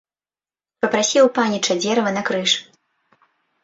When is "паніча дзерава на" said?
1.37-2.29